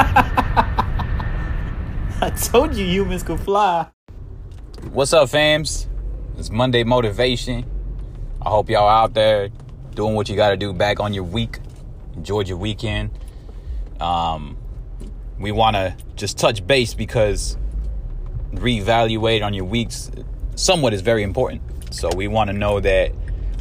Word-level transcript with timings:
I 2.22 2.30
told 2.30 2.74
you 2.74 2.86
humans 2.86 3.22
could 3.22 3.40
fly. 3.40 3.86
What's 4.92 5.12
up, 5.12 5.28
fams? 5.28 5.88
It's 6.38 6.50
Monday 6.50 6.84
Motivation. 6.84 7.66
I 8.40 8.48
hope 8.48 8.70
y'all 8.70 8.88
out 8.88 9.12
there 9.12 9.50
doing 9.94 10.14
what 10.14 10.30
you 10.30 10.36
got 10.36 10.50
to 10.50 10.56
do 10.56 10.72
back 10.72 11.00
on 11.00 11.12
your 11.12 11.24
week. 11.24 11.58
Enjoyed 12.14 12.48
your 12.48 12.56
weekend. 12.56 13.10
Um, 14.00 14.56
we 15.38 15.52
want 15.52 15.76
to 15.76 15.94
just 16.16 16.38
touch 16.38 16.66
base 16.66 16.94
because 16.94 17.58
reevaluate 18.52 19.44
on 19.44 19.52
your 19.52 19.66
weeks 19.66 20.10
somewhat 20.54 20.94
is 20.94 21.02
very 21.02 21.22
important. 21.22 21.60
So 21.90 22.08
we 22.16 22.26
want 22.26 22.48
to 22.48 22.56
know 22.56 22.80
that 22.80 23.12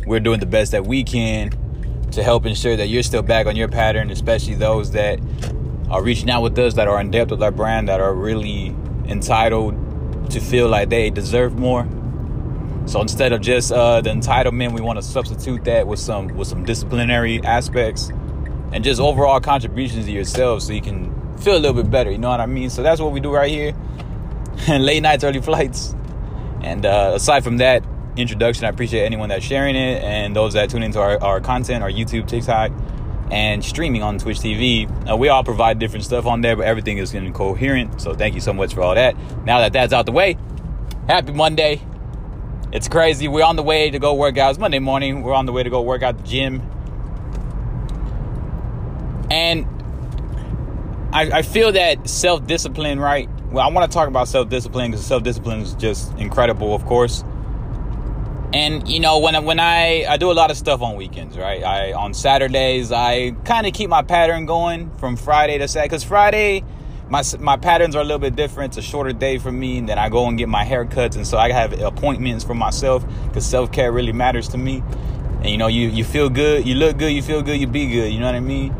we're 0.05 0.21
doing 0.21 0.39
the 0.39 0.45
best 0.45 0.71
that 0.71 0.85
we 0.85 1.03
can 1.03 1.51
to 2.11 2.23
help 2.23 2.45
ensure 2.45 2.77
that 2.77 2.87
you're 2.87 3.03
still 3.03 3.23
back 3.23 3.45
on 3.45 3.57
your 3.57 3.67
pattern, 3.67 4.09
especially 4.09 4.55
those 4.55 4.91
that 4.91 5.19
are 5.89 6.03
reaching 6.03 6.29
out 6.29 6.41
with 6.41 6.57
us, 6.59 6.75
that 6.75 6.87
are 6.87 6.99
in 6.99 7.11
depth 7.11 7.31
with 7.31 7.41
our 7.41 7.51
brand, 7.51 7.87
that 7.89 7.99
are 7.99 8.13
really 8.13 8.75
entitled 9.05 9.75
to 10.31 10.39
feel 10.39 10.67
like 10.67 10.89
they 10.89 11.09
deserve 11.09 11.57
more. 11.57 11.87
So 12.85 13.01
instead 13.01 13.33
of 13.33 13.41
just 13.41 13.71
uh, 13.71 14.01
the 14.01 14.09
entitlement, 14.09 14.73
we 14.73 14.81
want 14.81 14.97
to 14.97 15.03
substitute 15.03 15.63
that 15.65 15.87
with 15.87 15.99
some 15.99 16.27
with 16.29 16.47
some 16.47 16.63
disciplinary 16.65 17.39
aspects 17.43 18.09
and 18.71 18.83
just 18.83 18.99
overall 18.99 19.39
contributions 19.39 20.05
to 20.05 20.11
yourself, 20.11 20.61
so 20.61 20.73
you 20.73 20.81
can 20.81 21.37
feel 21.37 21.55
a 21.55 21.59
little 21.59 21.81
bit 21.81 21.89
better. 21.89 22.11
You 22.11 22.17
know 22.17 22.29
what 22.29 22.39
I 22.39 22.45
mean? 22.45 22.69
So 22.69 22.83
that's 22.83 23.01
what 23.01 23.11
we 23.11 23.19
do 23.19 23.31
right 23.31 23.49
here. 23.49 23.75
And 24.67 24.85
late 24.85 25.01
nights, 25.01 25.23
early 25.23 25.41
flights. 25.41 25.95
And 26.61 26.85
uh, 26.85 27.13
aside 27.15 27.43
from 27.43 27.57
that 27.57 27.83
introduction, 28.17 28.65
I 28.65 28.69
appreciate 28.69 29.05
anyone 29.05 29.29
that's 29.29 29.45
sharing 29.45 29.75
it 29.75 30.03
and 30.03 30.35
those 30.35 30.53
that 30.53 30.69
tune 30.69 30.83
into 30.83 30.99
our, 30.99 31.21
our 31.23 31.39
content, 31.39 31.83
our 31.83 31.91
YouTube, 31.91 32.27
TikTok, 32.27 32.71
and 33.31 33.63
streaming 33.63 34.01
on 34.03 34.17
Twitch 34.17 34.39
TV. 34.39 34.87
Uh, 35.09 35.15
we 35.15 35.29
all 35.29 35.43
provide 35.43 35.79
different 35.79 36.05
stuff 36.05 36.25
on 36.25 36.41
there, 36.41 36.55
but 36.55 36.65
everything 36.65 36.97
is 36.97 37.11
getting 37.11 37.33
coherent. 37.33 38.01
So 38.01 38.13
thank 38.13 38.35
you 38.35 38.41
so 38.41 38.53
much 38.53 38.73
for 38.73 38.81
all 38.81 38.95
that. 38.95 39.15
Now 39.45 39.59
that 39.59 39.73
that's 39.73 39.93
out 39.93 40.05
the 40.05 40.11
way, 40.11 40.37
happy 41.07 41.33
Monday. 41.33 41.81
It's 42.71 42.87
crazy. 42.87 43.27
We're 43.27 43.43
on 43.43 43.55
the 43.55 43.63
way 43.63 43.89
to 43.89 43.99
go 43.99 44.13
work 44.13 44.37
out. 44.37 44.51
It's 44.51 44.59
Monday 44.59 44.79
morning. 44.79 45.23
We're 45.23 45.33
on 45.33 45.45
the 45.45 45.51
way 45.51 45.63
to 45.63 45.69
go 45.69 45.81
work 45.81 46.03
out 46.03 46.17
the 46.17 46.23
gym. 46.23 46.61
And 49.31 49.65
I, 51.11 51.39
I 51.39 51.41
feel 51.41 51.71
that 51.71 52.07
self 52.07 52.45
discipline, 52.45 52.99
right? 52.99 53.27
Well, 53.51 53.67
I 53.67 53.71
want 53.71 53.91
to 53.91 53.93
talk 53.93 54.07
about 54.07 54.27
self 54.27 54.49
discipline 54.49 54.91
because 54.91 55.05
self 55.05 55.23
discipline 55.23 55.61
is 55.61 55.73
just 55.75 56.15
incredible, 56.19 56.75
of 56.75 56.85
course. 56.85 57.23
And 58.53 58.87
you 58.87 58.99
know, 58.99 59.19
when 59.19 59.35
I, 59.35 59.39
when 59.39 59.59
I 59.59 60.05
I 60.09 60.17
do 60.17 60.31
a 60.31 60.33
lot 60.33 60.51
of 60.51 60.57
stuff 60.57 60.81
on 60.81 60.95
weekends, 60.95 61.37
right? 61.37 61.63
I 61.63 61.93
on 61.93 62.13
Saturdays 62.13 62.91
I 62.91 63.31
kind 63.45 63.67
of 63.67 63.73
keep 63.73 63.89
my 63.89 64.01
pattern 64.01 64.45
going 64.45 64.95
from 64.97 65.15
Friday 65.15 65.57
to 65.57 65.67
Saturday 65.67 65.89
because 65.89 66.03
Friday 66.03 66.63
my 67.09 67.23
my 67.39 67.57
patterns 67.57 67.95
are 67.95 68.01
a 68.01 68.03
little 68.03 68.19
bit 68.19 68.35
different. 68.35 68.77
It's 68.77 68.85
a 68.85 68.89
shorter 68.89 69.13
day 69.13 69.37
for 69.37 69.51
me, 69.51 69.77
and 69.77 69.89
then 69.89 69.97
I 69.97 70.09
go 70.09 70.27
and 70.27 70.37
get 70.37 70.49
my 70.49 70.63
haircuts, 70.63 71.15
and 71.15 71.25
so 71.27 71.37
I 71.37 71.51
have 71.51 71.79
appointments 71.79 72.43
for 72.43 72.53
myself 72.55 73.05
because 73.27 73.45
self 73.45 73.71
care 73.71 73.91
really 73.91 74.13
matters 74.13 74.47
to 74.49 74.57
me. 74.57 74.83
And 75.39 75.49
you 75.49 75.57
know, 75.57 75.67
you 75.67 75.89
you 75.89 76.03
feel 76.03 76.29
good, 76.29 76.67
you 76.67 76.75
look 76.75 76.97
good, 76.97 77.11
you 77.11 77.21
feel 77.21 77.41
good, 77.41 77.59
you 77.59 77.67
be 77.67 77.87
good. 77.87 78.11
You 78.11 78.19
know 78.19 78.25
what 78.25 78.35
I 78.35 78.39
mean? 78.39 78.75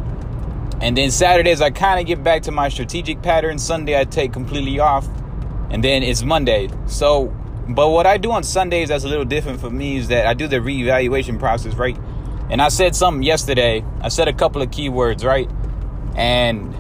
And 0.82 0.96
then 0.96 1.12
Saturdays, 1.12 1.60
I 1.60 1.72
kind 1.72 2.00
of 2.00 2.06
get 2.06 2.24
back 2.24 2.44
to 2.44 2.52
my 2.52 2.70
strategic 2.70 3.22
pattern. 3.22 3.60
Sunday, 3.60 4.00
I 4.00 4.06
take 4.06 4.32
completely 4.32 4.80
off. 4.80 5.08
And 5.70 5.84
then 5.84 6.04
it's 6.04 6.24
Monday. 6.24 6.70
So, 6.88 7.36
but 7.70 7.90
what 7.90 8.08
I 8.08 8.18
do 8.18 8.32
on 8.32 8.44
Sundays 8.44 8.90
that's 8.90 9.04
a 9.04 9.08
little 9.08 9.26
different 9.26 9.62
for 9.62 9.70
me 9.70 9.98
is 9.98 10.08
that 10.08 10.26
I 10.26 10.34
do 10.34 10.48
the 10.48 10.58
reevaluation 10.58 11.38
process, 11.38 11.76
right? 11.76 11.98
And 12.50 12.62
I 12.64 12.70
said 12.70 12.96
something 12.96 13.22
yesterday. 13.22 13.86
I 14.02 14.10
said 14.10 14.28
a 14.28 14.34
couple 14.34 14.64
of 14.64 14.72
keywords, 14.72 15.24
right? 15.24 15.48
And 16.16 16.76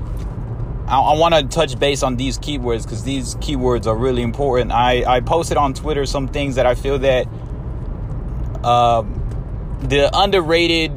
I, 0.87 0.99
I 0.99 1.17
want 1.17 1.35
to 1.35 1.43
touch 1.43 1.77
base 1.77 2.01
on 2.01 2.15
these 2.15 2.39
keywords 2.39 2.83
because 2.83 3.03
these 3.03 3.35
keywords 3.35 3.85
are 3.85 3.95
really 3.95 4.23
important. 4.23 4.71
I, 4.71 5.03
I 5.05 5.19
posted 5.19 5.57
on 5.57 5.75
Twitter 5.75 6.07
some 6.07 6.27
things 6.27 6.55
that 6.55 6.65
I 6.65 6.73
feel 6.73 6.97
that 6.99 7.27
um, 8.65 9.77
the 9.81 10.09
underrated 10.11 10.91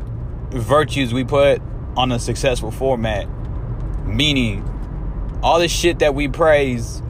virtues 0.51 1.13
we 1.13 1.25
put 1.25 1.61
on 1.99 2.13
a 2.13 2.19
successful 2.19 2.71
format. 2.71 3.29
Meaning, 4.07 4.69
all 5.43 5.59
the 5.59 5.69
shit 5.69 5.99
that 5.99 6.15
we 6.15 6.29
praise, 6.29 7.03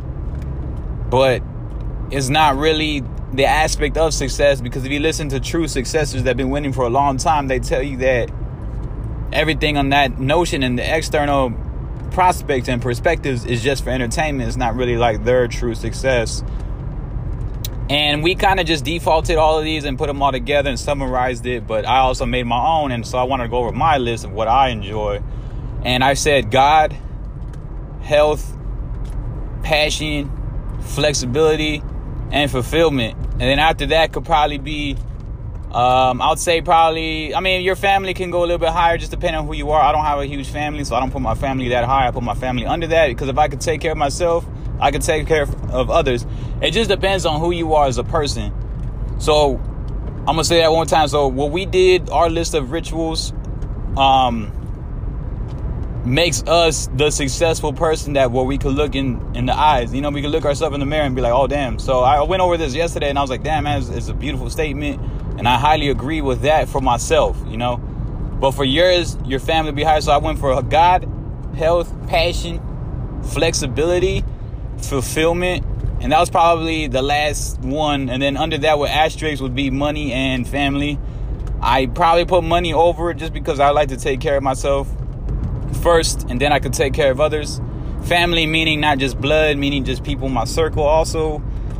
but 1.09 1.43
it's 2.12 2.28
not 2.28 2.56
really 2.56 3.03
the 3.33 3.47
aspect 3.47 3.97
of 3.97 4.12
success 4.12 4.61
because 4.61 4.84
if 4.84 4.93
you 4.93 5.00
listen 5.00 5.31
to 5.31 5.41
true 5.41 5.67
successors 5.67 6.23
that 6.25 6.31
have 6.31 6.37
been 6.37 6.50
winning 6.50 6.73
for 6.73 6.84
a 6.84 6.91
long 6.91 7.17
time, 7.17 7.49
they 7.49 7.59
tell 7.59 7.83
you 7.83 7.97
that 7.99 8.31
everything 9.33 9.78
on 9.78 9.89
that 9.89 10.19
notion 10.21 10.62
and 10.62 10.78
the 10.78 10.97
external 10.97 11.50
prospects 12.11 12.69
and 12.69 12.83
perspectives 12.83 13.47
is 13.47 13.62
just 13.62 13.83
for 13.83 13.91
entertainment. 13.91 14.47
It's 14.47 14.59
not 14.59 14.77
really 14.77 14.99
like 14.99 15.25
their 15.25 15.49
true 15.49 15.75
success. 15.75 16.45
And 17.89 18.23
we 18.23 18.34
kind 18.34 18.61
of 18.61 18.67
just 18.67 18.84
defaulted 18.84 19.37
all 19.37 19.59
of 19.59 19.65
these 19.65 19.84
and 19.84 19.97
put 19.97 20.09
them 20.09 20.23
all 20.23 20.33
together 20.33 20.69
and 20.69 20.79
summarized 20.79 21.47
it. 21.47 21.67
But 21.67 21.87
I 21.87 21.99
also 21.99 22.27
made 22.27 22.44
my 22.44 22.62
own. 22.65 22.93
And 22.93 23.06
so 23.06 23.17
I 23.17 23.23
wanted 23.23 23.44
to 23.44 23.49
go 23.49 23.59
over 23.59 23.73
my 23.73 23.97
list 23.97 24.25
of 24.25 24.33
what 24.33 24.49
I 24.49 24.69
enjoy. 24.69 25.23
And 25.83 26.05
I 26.05 26.15
said 26.15 26.50
God, 26.50 26.94
health, 28.03 28.56
passion, 29.62 30.31
flexibility, 30.83 31.83
and 32.32 32.50
fulfillment. 32.50 33.16
And 33.32 33.43
then 33.43 33.59
after 33.59 33.87
that 33.87 34.12
could 34.12 34.25
probably 34.25 34.59
be, 34.59 34.97
um, 35.70 36.20
I 36.20 36.31
would 36.31 36.38
say 36.38 36.62
probably, 36.62 37.34
I 37.34 37.41
mean, 37.41 37.62
your 37.62 37.76
family 37.76 38.15
can 38.15 38.31
go 38.31 38.41
a 38.41 38.47
little 38.47 38.59
bit 38.59 38.70
higher 38.70 38.98
just 38.98 39.10
depending 39.10 39.41
on 39.41 39.47
who 39.47 39.54
you 39.54 39.70
are. 39.70 39.81
I 39.81 39.93
don't 39.93 40.04
have 40.04 40.19
a 40.19 40.26
huge 40.26 40.48
family, 40.48 40.84
so 40.84 40.97
I 40.97 41.00
don't 41.00 41.10
put 41.10 41.22
my 41.22 41.34
family 41.34 41.69
that 41.69 41.84
high. 41.84 42.09
I 42.09 42.10
put 42.10 42.22
my 42.22 42.34
family 42.34 42.66
under 42.66 42.87
that 42.88 43.09
because 43.09 43.28
if 43.28 43.38
I 43.38 43.48
could 43.48 43.60
take 43.60 43.81
care 43.81 43.93
of 43.93 43.98
myself, 43.98 44.47
I 44.81 44.91
could 44.91 45.03
take 45.03 45.26
care 45.28 45.43
of 45.43 45.91
others. 45.91 46.26
It 46.60 46.72
just 46.72 46.91
depends 46.91 47.25
on 47.26 47.38
who 47.38 47.53
you 47.53 47.75
are 47.75 47.87
as 47.87 47.98
a 47.98 48.04
person. 48.04 48.53
So 49.19 49.56
I'm 49.56 50.25
gonna 50.26 50.44
say 50.44 50.59
that 50.60 50.72
one 50.72 50.87
time. 50.87 51.09
So 51.09 51.28
what 51.28 51.53
we 51.53 51.66
did, 51.66 52.10
our 52.10 52.28
list 52.28 52.54
of 52.54 52.72
rituals, 52.72 53.32
um, 53.97 54.53
makes 56.04 56.42
us 56.44 56.88
the 56.96 57.10
successful 57.10 57.72
person 57.72 58.14
that 58.14 58.30
where 58.30 58.44
we 58.44 58.58
could 58.58 58.74
look 58.74 58.94
in 58.94 59.20
in 59.36 59.46
the 59.46 59.56
eyes. 59.56 59.94
You 59.94 60.00
know, 60.00 60.10
we 60.10 60.22
could 60.22 60.30
look 60.30 60.44
ourselves 60.44 60.74
in 60.74 60.80
the 60.80 60.86
mirror 60.86 61.04
and 61.04 61.14
be 61.14 61.22
like, 61.22 61.32
oh 61.32 61.46
damn. 61.46 61.78
So 61.78 62.00
I 62.00 62.22
went 62.22 62.42
over 62.42 62.56
this 62.56 62.74
yesterday 62.74 63.08
and 63.08 63.18
I 63.18 63.22
was 63.22 63.30
like, 63.30 63.42
damn 63.42 63.64
man, 63.64 63.80
it's, 63.80 63.88
it's 63.88 64.08
a 64.08 64.14
beautiful 64.14 64.50
statement, 64.50 65.00
and 65.38 65.46
I 65.46 65.58
highly 65.58 65.88
agree 65.90 66.20
with 66.20 66.42
that 66.42 66.68
for 66.68 66.80
myself. 66.80 67.40
You 67.46 67.56
know, 67.56 67.76
but 67.76 68.52
for 68.52 68.64
yours, 68.64 69.16
your 69.24 69.40
family 69.40 69.72
be 69.72 69.84
higher. 69.84 70.00
So 70.00 70.12
I 70.12 70.18
went 70.18 70.38
for 70.38 70.60
God, 70.62 71.08
health, 71.56 71.92
passion, 72.08 72.60
flexibility 73.22 74.24
fulfillment 74.78 75.64
and 76.00 76.10
that 76.10 76.19
was 76.19 76.30
probably 76.30 76.88
the 76.88 77.02
last 77.02 77.60
one 77.60 78.08
and 78.08 78.20
then 78.20 78.36
under 78.36 78.58
that 78.58 78.78
with 78.78 78.90
asterisks 78.90 79.40
would 79.40 79.54
be 79.54 79.70
money 79.70 80.12
and 80.12 80.46
family 80.48 80.98
i 81.60 81.86
probably 81.86 82.24
put 82.24 82.42
money 82.42 82.72
over 82.72 83.10
it 83.10 83.16
just 83.16 83.32
because 83.32 83.60
i 83.60 83.70
like 83.70 83.88
to 83.88 83.96
take 83.96 84.20
care 84.20 84.36
of 84.36 84.42
myself 84.42 84.88
first 85.72 86.27
and 86.28 86.41
then 86.41 86.53
i 86.53 86.59
could 86.59 86.72
take 86.72 86.94
care 86.94 87.10
of 87.10 87.21
others. 87.21 87.60
Family 88.05 88.47
meaning 88.47 88.81
not 88.81 88.99
just 88.99 89.21
blood 89.21 89.56
meaning 89.56 89.84
just 89.84 90.03
people 90.03 90.27
in 90.27 90.33
my 90.33 90.44
circle 90.44 90.83
also 90.83 91.38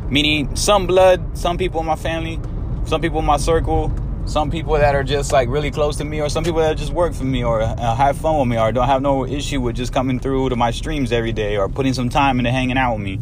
meaning 0.09 0.55
some 0.55 0.87
blood 0.87 1.37
some 1.37 1.57
people 1.57 1.81
in 1.81 1.85
my 1.85 1.97
family 1.97 2.39
some 2.85 3.01
people 3.01 3.19
in 3.19 3.25
my 3.25 3.37
circle 3.37 3.91
some 4.25 4.49
people 4.49 4.73
that 4.73 4.95
are 4.95 5.03
just 5.03 5.33
like 5.33 5.49
really 5.49 5.69
close 5.69 5.97
to 5.97 6.05
me 6.05 6.21
or 6.21 6.29
some 6.29 6.43
people 6.43 6.61
that 6.61 6.77
just 6.77 6.93
work 6.93 7.13
for 7.13 7.25
me 7.25 7.43
or 7.43 7.61
uh, 7.61 7.95
have 7.95 8.17
fun 8.17 8.39
with 8.39 8.47
me 8.47 8.57
or 8.57 8.71
don't 8.71 8.87
have 8.87 9.01
no 9.01 9.25
issue 9.25 9.59
with 9.59 9.75
just 9.75 9.91
coming 9.91 10.19
through 10.19 10.49
to 10.49 10.55
my 10.55 10.71
streams 10.71 11.11
every 11.11 11.33
day 11.33 11.57
or 11.57 11.67
putting 11.67 11.93
some 11.93 12.09
time 12.09 12.39
into 12.39 12.51
hanging 12.51 12.77
out 12.77 12.93
with 12.93 13.03
me. 13.03 13.19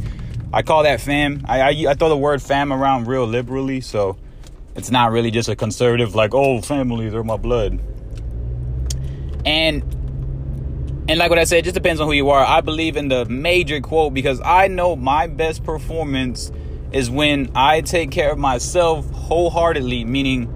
I 0.54 0.62
call 0.62 0.84
that 0.84 1.02
fam. 1.02 1.44
I, 1.48 1.62
I, 1.62 1.86
I 1.90 1.94
throw 1.96 2.10
the 2.10 2.18
word 2.18 2.42
fam 2.42 2.72
around 2.72 3.08
real 3.08 3.26
liberally 3.26 3.82
so 3.82 4.18
it's 4.76 4.92
not 4.92 5.12
really 5.12 5.32
just 5.32 5.50
a 5.50 5.56
conservative 5.56 6.14
like 6.14 6.34
oh 6.36 6.62
family 6.62 7.10
they're 7.10 7.24
my 7.24 7.38
blood. 7.38 7.80
And 9.44 9.84
and 11.08 11.18
like 11.18 11.30
what 11.30 11.40
i 11.40 11.44
said 11.44 11.58
it 11.58 11.64
just 11.64 11.76
depends 11.76 12.00
on 12.00 12.08
who 12.08 12.14
you 12.14 12.30
are 12.30 12.46
i 12.46 12.62
believe 12.62 12.96
in 12.98 13.08
the 13.08 13.26
major 13.26 13.80
quote 13.82 14.14
because 14.14 14.40
i 14.42 14.68
know 14.68 14.96
my 14.96 15.28
best 15.28 15.64
performance 15.64 16.52
is 16.92 17.10
when 17.10 17.50
i 17.56 17.82
take 17.82 18.12
care 18.12 18.32
of 18.32 18.38
myself 18.38 19.10
wholeheartedly 19.12 20.06
meaning 20.06 20.54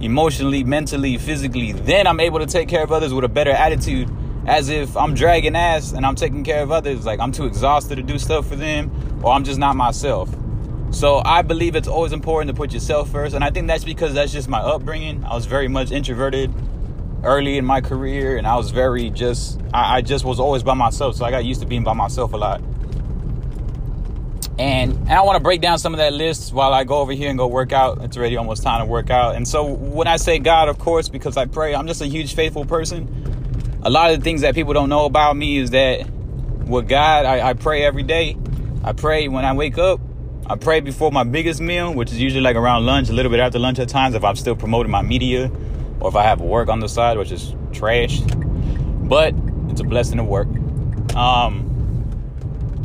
emotionally, 0.00 0.64
mentally, 0.64 1.16
physically, 1.18 1.72
then 1.72 2.06
I'm 2.06 2.20
able 2.20 2.38
to 2.40 2.46
take 2.46 2.68
care 2.68 2.82
of 2.82 2.92
others 2.92 3.14
with 3.14 3.24
a 3.24 3.28
better 3.28 3.50
attitude. 3.50 4.10
As 4.46 4.68
if 4.68 4.96
I'm 4.96 5.14
dragging 5.14 5.56
ass 5.56 5.90
and 5.90 6.06
I'm 6.06 6.14
taking 6.14 6.44
care 6.44 6.62
of 6.62 6.70
others, 6.70 7.04
like 7.04 7.18
I'm 7.18 7.32
too 7.32 7.46
exhausted 7.46 7.96
to 7.96 8.02
do 8.02 8.16
stuff 8.16 8.46
for 8.46 8.54
them, 8.54 9.20
or 9.24 9.32
I'm 9.32 9.42
just 9.42 9.58
not 9.58 9.74
myself. 9.74 10.30
So 10.92 11.20
I 11.24 11.42
believe 11.42 11.74
it's 11.74 11.88
always 11.88 12.12
important 12.12 12.48
to 12.50 12.54
put 12.54 12.72
yourself 12.72 13.10
first, 13.10 13.34
and 13.34 13.42
I 13.42 13.50
think 13.50 13.66
that's 13.66 13.82
because 13.82 14.14
that's 14.14 14.32
just 14.32 14.48
my 14.48 14.60
upbringing. 14.60 15.24
I 15.24 15.34
was 15.34 15.46
very 15.46 15.66
much 15.66 15.90
introverted 15.90 16.54
early 17.24 17.58
in 17.58 17.64
my 17.64 17.80
career, 17.80 18.36
and 18.36 18.46
I 18.46 18.56
was 18.56 18.70
very 18.70 19.10
just 19.10 19.60
I, 19.72 19.96
I 19.96 20.00
just 20.02 20.24
was 20.24 20.40
always 20.40 20.62
by 20.62 20.74
myself, 20.74 21.16
so 21.16 21.24
I 21.24 21.30
got 21.30 21.44
used 21.44 21.60
to 21.60 21.66
being 21.66 21.84
by 21.84 21.92
myself 21.92 22.32
a 22.32 22.36
lot. 22.36 22.60
And, 24.58 24.92
and 24.92 25.12
I 25.12 25.20
want 25.20 25.36
to 25.36 25.42
break 25.42 25.60
down 25.60 25.78
some 25.78 25.92
of 25.92 25.98
that 25.98 26.14
list 26.14 26.52
while 26.52 26.72
I 26.72 26.84
go 26.84 26.98
over 26.98 27.12
here 27.12 27.28
and 27.28 27.36
go 27.36 27.46
work 27.46 27.72
out. 27.72 28.02
It's 28.02 28.16
already 28.16 28.38
almost 28.38 28.62
time 28.62 28.80
to 28.80 28.86
work 28.86 29.10
out. 29.10 29.36
And 29.36 29.46
so 29.46 29.64
when 29.64 30.06
I 30.06 30.16
say 30.16 30.38
God, 30.38 30.70
of 30.70 30.78
course, 30.78 31.10
because 31.10 31.36
I 31.36 31.44
pray, 31.44 31.74
I'm 31.74 31.86
just 31.86 32.00
a 32.00 32.06
huge 32.06 32.34
faithful 32.34 32.64
person. 32.64 33.78
A 33.82 33.90
lot 33.90 34.12
of 34.12 34.18
the 34.18 34.24
things 34.24 34.40
that 34.40 34.54
people 34.54 34.72
don't 34.72 34.88
know 34.88 35.04
about 35.04 35.36
me 35.36 35.58
is 35.58 35.70
that 35.70 36.08
with 36.66 36.88
God. 36.88 37.26
I, 37.26 37.50
I 37.50 37.52
pray 37.52 37.84
every 37.84 38.02
day. 38.02 38.36
I 38.82 38.94
pray 38.94 39.28
when 39.28 39.44
I 39.44 39.52
wake 39.52 39.76
up. 39.76 40.00
I 40.46 40.56
pray 40.56 40.80
before 40.80 41.12
my 41.12 41.24
biggest 41.24 41.60
meal, 41.60 41.92
which 41.92 42.10
is 42.10 42.18
usually 42.18 42.40
like 42.40 42.56
around 42.56 42.86
lunch, 42.86 43.10
a 43.10 43.12
little 43.12 43.30
bit 43.30 43.40
after 43.40 43.58
lunch 43.58 43.78
at 43.78 43.90
times, 43.90 44.14
if 44.14 44.24
I'm 44.24 44.36
still 44.36 44.56
promoting 44.56 44.90
my 44.90 45.02
media 45.02 45.50
or 46.00 46.08
if 46.08 46.16
I 46.16 46.22
have 46.22 46.40
work 46.40 46.68
on 46.68 46.80
the 46.80 46.88
side, 46.88 47.18
which 47.18 47.32
is 47.32 47.54
trash. 47.72 48.20
But 48.20 49.34
it's 49.68 49.80
a 49.80 49.84
blessing 49.84 50.18
to 50.18 50.24
work. 50.24 50.48
Um, 51.14 51.66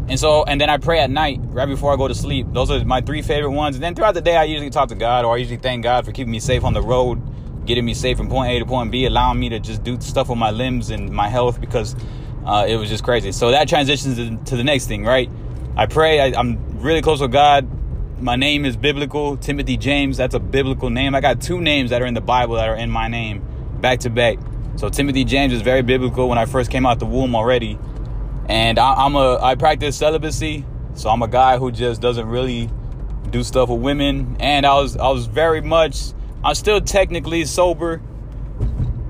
and 0.10 0.20
so, 0.20 0.44
and 0.44 0.60
then 0.60 0.70
I 0.70 0.78
pray 0.78 1.00
at 1.00 1.10
night, 1.10 1.40
right 1.44 1.68
before 1.68 1.94
I 1.94 1.96
go 1.96 2.08
to 2.08 2.16
sleep. 2.16 2.48
Those 2.52 2.70
are 2.70 2.84
my 2.84 3.02
three 3.02 3.22
favorite 3.22 3.52
ones. 3.52 3.76
And 3.76 3.84
then 3.84 3.96
throughout 3.96 4.14
the 4.14 4.22
day, 4.22 4.36
I 4.36 4.44
usually 4.44 4.70
talk 4.70 4.90
to 4.90 4.96
God, 4.96 5.26
or 5.26 5.36
I 5.36 5.38
usually 5.38 5.58
thank 5.58 5.84
God 5.84 6.06
for 6.06 6.12
keeping 6.12 6.32
me 6.32 6.40
safe 6.40 6.64
on 6.64 6.74
the 6.74 6.82
road, 6.82 7.22
getting 7.66 7.86
me 7.86 7.94
safe 7.94 8.18
from 8.18 8.28
point 8.28 8.52
A 8.52 8.60
to 8.60 8.66
point 8.66 8.92
B, 8.92 9.06
allowing 9.06 9.40
me 9.40 9.50
to 9.50 9.60
just 9.60 9.84
do 9.84 10.00
stuff 10.02 10.30
with 10.30 10.38
my 10.38 10.52
limbs 10.52 10.90
and 10.90 11.10
my 11.12 11.30
health 11.30 11.62
because 11.62 11.96
uh, 12.46 12.66
it 12.68 12.76
was 12.76 12.90
just 12.90 13.04
crazy. 13.04 13.32
So 13.32 13.52
that 13.52 13.70
transitions 13.70 14.18
to 14.50 14.58
the 14.58 14.64
next 14.64 14.88
thing, 14.88 15.06
right? 15.06 15.30
I 15.78 15.86
pray. 15.86 16.20
I, 16.20 16.38
I'm 16.38 16.82
really 16.82 17.02
close 17.02 17.22
with 17.22 17.32
God. 17.32 17.66
My 18.22 18.36
name 18.36 18.66
is 18.66 18.78
biblical, 18.78 19.36
Timothy 19.36 19.78
James. 19.78 20.16
That's 20.16 20.36
a 20.36 20.40
biblical 20.40 20.92
name. 20.92 21.16
I 21.16 21.22
got 21.22 21.42
two 21.42 21.60
names 21.60 21.90
that 21.90 22.04
are 22.04 22.06
in 22.06 22.14
the 22.14 22.22
Bible 22.22 22.54
that 22.54 22.70
are 22.70 22.76
in 22.76 22.92
my 22.92 23.08
name, 23.08 23.44
back 23.82 24.02
to 24.02 24.12
back. 24.12 24.38
So 24.76 24.90
Timothy 24.90 25.24
James 25.24 25.52
is 25.52 25.64
very 25.64 25.82
biblical. 25.82 26.30
When 26.30 26.38
I 26.38 26.46
first 26.46 26.70
came 26.70 26.86
out 26.86 27.00
the 27.00 27.08
womb 27.08 27.36
already, 27.36 27.80
and 28.48 28.78
I, 28.78 29.08
am 29.08 29.16
a 29.16 29.40
I 29.42 29.56
practice 29.56 29.96
celibacy, 29.96 30.64
so 30.94 31.10
I'm 31.10 31.24
a 31.24 31.28
guy 31.28 31.58
who 31.58 31.72
just 31.72 32.00
doesn't 32.00 32.28
really 32.28 32.70
do 33.32 33.44
stuff 33.44 33.70
with 33.70 33.82
women. 33.82 34.38
And 34.40 34.68
I 34.68 34.76
was 34.76 34.96
I 34.98 35.10
was 35.10 35.26
very 35.26 35.62
much 35.62 36.14
I'm 36.44 36.54
still 36.54 36.80
technically 36.80 37.44
sober. 37.46 38.04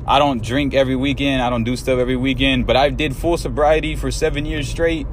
I 0.08 0.20
don't 0.20 0.42
drink 0.42 0.74
every 0.74 0.96
weekend. 0.96 1.42
I 1.42 1.50
don't 1.50 1.66
do 1.66 1.76
stuff 1.76 2.00
every 2.00 2.16
weekend, 2.16 2.66
but 2.66 2.78
I 2.78 2.90
did 2.90 3.14
full 3.14 3.36
sobriety 3.36 3.98
for 3.98 4.10
seven 4.10 4.46
years 4.46 4.70
straight, 4.70 5.06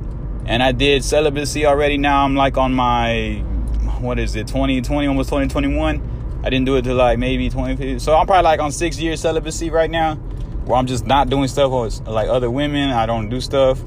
and 0.47 0.63
I 0.63 0.71
did 0.71 1.03
celibacy 1.03 1.67
already. 1.67 1.99
Now 1.99 2.25
I'm 2.25 2.37
like 2.37 2.57
on 2.57 2.73
my 2.75 3.43
what 4.01 4.19
is 4.19 4.37
it 4.37 4.47
2020 4.47 5.07
almost 5.07 5.29
2021. 5.29 6.41
I 6.45 6.51
didn't 6.51 6.67
do 6.67 6.77
it 6.77 6.83
till 6.83 6.97
like 6.97 7.19
maybe 7.19 7.51
20. 7.51 7.99
So 7.99 8.15
I'm 8.15 8.27
probably 8.27 8.45
like 8.45 8.61
on 8.61 8.73
six 8.73 8.99
years 8.99 9.21
celibacy 9.21 9.71
right 9.71 9.91
now, 9.91 10.15
where 10.65 10.79
I'm 10.79 10.87
just 10.87 11.07
not 11.07 11.29
doing 11.29 11.49
stuff 11.49 11.73
with 11.73 12.07
like 12.09 12.29
other 12.29 12.51
women. 12.51 12.91
I 12.91 13.07
don't 13.07 13.29
do 13.29 13.41
stuff 13.41 13.81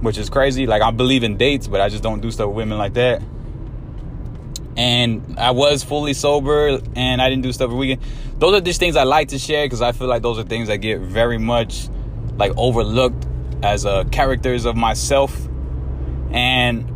which 0.00 0.18
is 0.18 0.30
crazy. 0.30 0.66
Like 0.66 0.82
I 0.82 0.90
believe 0.90 1.22
in 1.22 1.36
dates, 1.36 1.66
but 1.68 1.80
I 1.80 1.88
just 1.88 2.02
don't 2.02 2.20
do 2.20 2.30
stuff 2.30 2.48
with 2.48 2.56
women 2.56 2.78
like 2.78 2.94
that. 2.94 3.22
And 4.76 5.38
I 5.38 5.50
was 5.50 5.84
fully 5.84 6.14
sober, 6.14 6.80
and 6.96 7.20
I 7.20 7.28
didn't 7.28 7.42
do 7.42 7.52
stuff 7.52 7.66
every 7.66 7.76
weekend. 7.76 8.02
Those 8.38 8.54
are 8.54 8.60
just 8.60 8.80
things 8.80 8.96
I 8.96 9.02
like 9.02 9.28
to 9.28 9.38
share 9.38 9.66
because 9.66 9.82
I 9.82 9.92
feel 9.92 10.06
like 10.06 10.22
those 10.22 10.38
are 10.38 10.42
things 10.42 10.68
that 10.68 10.78
get 10.78 11.00
very 11.00 11.38
much 11.38 11.88
like 12.36 12.52
overlooked 12.56 13.26
as 13.62 13.84
uh, 13.84 14.04
characters 14.04 14.64
of 14.64 14.76
myself, 14.76 15.48
and 16.30 16.86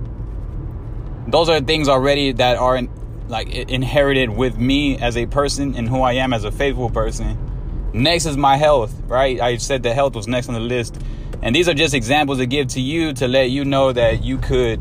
those 1.27 1.49
are 1.49 1.61
things 1.61 1.89
already 1.89 2.33
that 2.33 2.57
are 2.59 2.77
in, 2.77 2.91
like 3.29 3.49
inherited 3.49 4.31
with 4.31 4.59
me 4.59 4.99
as 4.99 5.17
a 5.17 5.27
person 5.27 5.75
and 5.75 5.89
who 5.89 6.03
I 6.03 6.15
am 6.15 6.33
as 6.33 6.45
a 6.45 6.53
faithful 6.53 6.91
person. 6.91 7.39
Next 7.93 8.27
is 8.27 8.37
my 8.37 8.57
health, 8.57 8.93
right? 9.07 9.41
I 9.41 9.57
said 9.57 9.83
the 9.83 9.95
health 9.95 10.15
was 10.15 10.27
next 10.27 10.49
on 10.49 10.55
the 10.55 10.61
list 10.61 10.99
and 11.45 11.55
these 11.55 11.69
are 11.69 11.75
just 11.75 11.93
examples 11.93 12.39
to 12.39 12.47
give 12.47 12.69
to 12.69 12.81
you 12.81 13.13
to 13.15 13.29
let 13.29 13.51
you 13.51 13.67
know 13.67 13.93
that 13.93 14.25
you 14.25 14.39
could 14.39 14.81